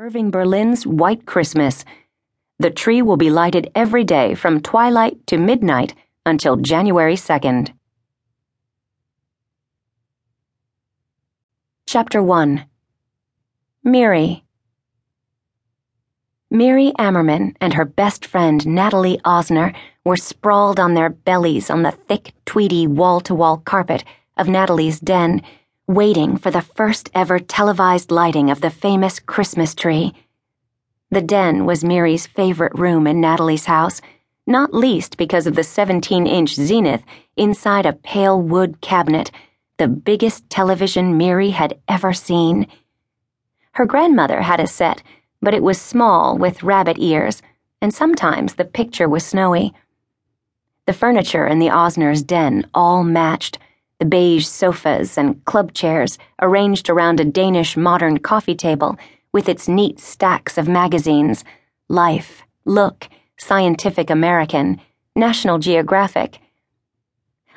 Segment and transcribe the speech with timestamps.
[0.00, 1.84] Irving Berlin's White Christmas.
[2.60, 5.92] The tree will be lighted every day from twilight to midnight
[6.24, 7.72] until January 2nd.
[11.88, 12.64] Chapter 1
[13.82, 14.44] Miri
[16.48, 19.74] Miri Ammerman and her best friend Natalie Osner
[20.04, 24.04] were sprawled on their bellies on the thick, tweedy wall to wall carpet
[24.36, 25.42] of Natalie's den
[25.88, 30.12] waiting for the first ever televised lighting of the famous Christmas tree.
[31.10, 34.02] The den was Miri's favorite room in Natalie's house,
[34.46, 37.02] not least because of the 17 inch zenith
[37.38, 39.30] inside a pale wood cabinet,
[39.78, 42.66] the biggest television Miri had ever seen.
[43.72, 45.02] Her grandmother had a set,
[45.40, 47.40] but it was small with rabbit ears,
[47.80, 49.72] and sometimes the picture was snowy.
[50.84, 53.58] The furniture in the Osners' den all matched
[53.98, 58.96] the beige sofas and club chairs arranged around a Danish modern coffee table
[59.32, 61.44] with its neat stacks of magazines
[61.88, 63.08] Life, Look,
[63.38, 64.80] Scientific American,
[65.16, 66.38] National Geographic.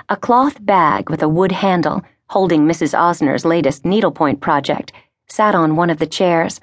[0.10, 2.98] A cloth bag with a wood handle holding Mrs.
[2.98, 4.94] Osner's latest needlepoint project
[5.28, 6.60] sat on one of the chairs.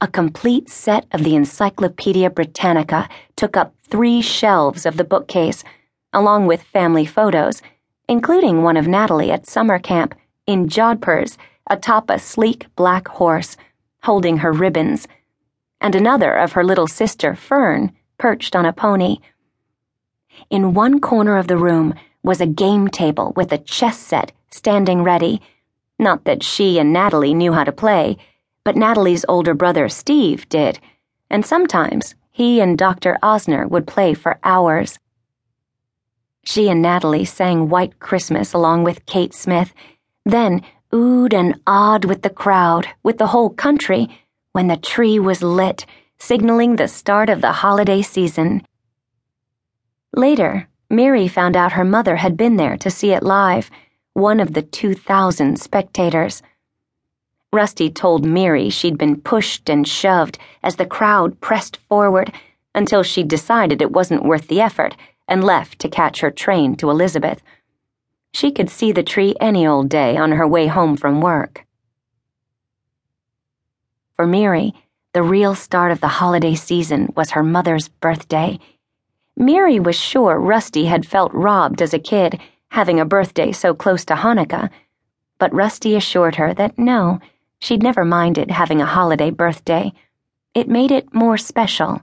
[0.00, 5.64] A complete set of the Encyclopedia Britannica took up three shelves of the bookcase,
[6.12, 7.60] along with family photos
[8.10, 11.36] including one of Natalie at summer camp in Jodhpurs
[11.68, 13.56] atop a sleek black horse,
[14.02, 15.06] holding her ribbons,
[15.80, 19.18] and another of her little sister, Fern, perched on a pony.
[20.50, 21.94] In one corner of the room
[22.24, 25.40] was a game table with a chess set standing ready.
[25.96, 28.16] Not that she and Natalie knew how to play,
[28.64, 30.80] but Natalie's older brother, Steve, did,
[31.30, 33.18] and sometimes he and Dr.
[33.22, 34.98] Osner would play for hours.
[36.44, 39.74] She and Natalie sang White Christmas along with Kate Smith,
[40.24, 44.08] then oohed and awed with the crowd, with the whole country,
[44.52, 45.86] when the tree was lit,
[46.18, 48.62] signaling the start of the holiday season.
[50.14, 53.70] Later, Miri found out her mother had been there to see it live,
[54.14, 56.42] one of the 2,000 spectators.
[57.52, 62.32] Rusty told Miri she'd been pushed and shoved as the crowd pressed forward
[62.74, 64.96] until she decided it wasn't worth the effort
[65.30, 67.40] and left to catch her train to Elizabeth.
[68.34, 71.64] She could see the tree any old day on her way home from work.
[74.16, 74.74] For Miri,
[75.14, 78.58] the real start of the holiday season was her mother's birthday.
[79.36, 82.38] Miri was sure Rusty had felt robbed as a kid,
[82.68, 84.68] having a birthday so close to Hanukkah,
[85.38, 87.18] but Rusty assured her that no,
[87.60, 89.92] she'd never minded having a holiday birthday.
[90.54, 92.02] It made it more special.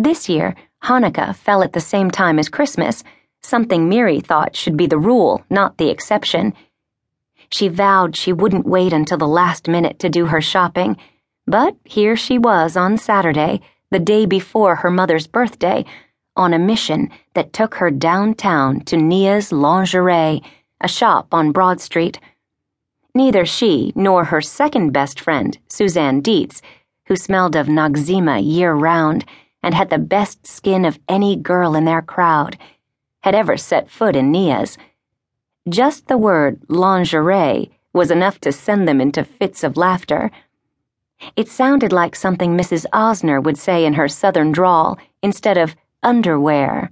[0.00, 0.54] This year,
[0.84, 3.02] Hanukkah fell at the same time as Christmas,
[3.42, 6.54] something Miri thought should be the rule, not the exception.
[7.50, 10.96] She vowed she wouldn't wait until the last minute to do her shopping,
[11.48, 13.60] but here she was on Saturday,
[13.90, 15.84] the day before her mother's birthday,
[16.36, 20.44] on a mission that took her downtown to Nia's Lingerie,
[20.80, 22.20] a shop on Broad Street.
[23.16, 26.62] Neither she nor her second best friend, Suzanne Dietz,
[27.06, 29.24] who smelled of Noxzema year round,
[29.62, 32.56] and had the best skin of any girl in their crowd,
[33.22, 34.78] had ever set foot in Nia's.
[35.68, 40.30] Just the word lingerie was enough to send them into fits of laughter.
[41.36, 42.86] It sounded like something Mrs.
[42.92, 46.90] Osner would say in her southern drawl instead of underwear.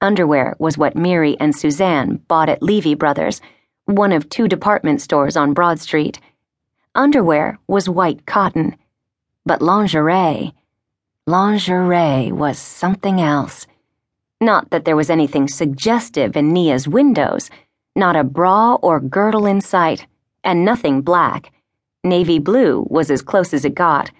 [0.00, 3.40] Underwear was what Miri and Suzanne bought at Levy Brothers,
[3.86, 6.20] one of two department stores on Broad Street.
[6.94, 8.76] Underwear was white cotton,
[9.44, 10.54] but lingerie
[11.28, 13.66] Lingerie was something else.
[14.40, 17.50] Not that there was anything suggestive in Nia's windows,
[17.94, 20.06] not a bra or girdle in sight,
[20.42, 21.52] and nothing black.
[22.02, 24.10] Navy blue was as close as it got.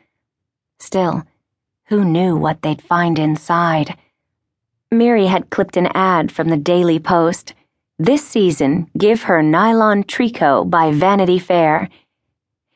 [0.80, 1.24] Still,
[1.86, 3.96] who knew what they'd find inside?
[4.90, 7.54] Miri had clipped an ad from the Daily Post.
[7.98, 11.88] This season, give her nylon tricot by Vanity Fair.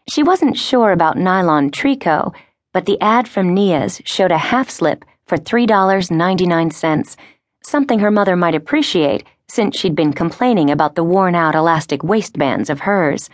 [0.09, 2.35] She wasn't sure about nylon tricot
[2.73, 7.17] but the ad from Nia's showed a half slip for $3.99,
[7.63, 12.71] something her mother might appreciate since she'd been complaining about the worn out elastic waistbands
[12.71, 13.29] of hers.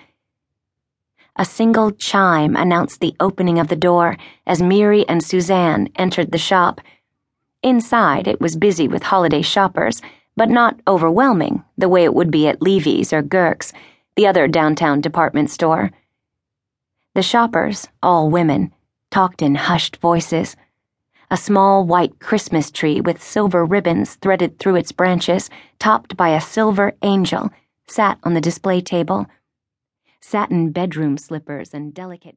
[1.36, 6.38] A single chime announced the opening of the door as Miri and Suzanne entered the
[6.38, 6.80] shop.
[7.62, 10.02] Inside, it was busy with holiday shoppers,
[10.36, 13.72] but not overwhelming the way it would be at Levy's or Gerk's,
[14.16, 15.92] the other downtown department store.
[17.14, 18.72] The shoppers, all women,
[19.10, 20.56] talked in hushed voices.
[21.30, 26.40] A small white Christmas tree with silver ribbons threaded through its branches, topped by a
[26.40, 27.50] silver angel,
[27.86, 29.26] sat on the display table.
[30.20, 32.26] Satin bedroom slippers and delicate